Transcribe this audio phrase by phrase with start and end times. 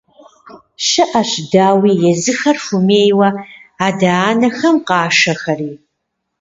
[0.87, 3.29] ЩыӀэщ, дауи, езыхэр хуэмейуэ
[3.87, 5.71] адэ-анэхэм къашэхэри.